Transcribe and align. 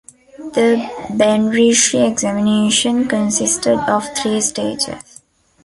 The 0.55 0.79
benrishi 1.09 2.09
examination 2.11 3.07
consisted 3.07 3.77
of 3.77 4.03
three 4.17 4.41
stages. 4.41 5.21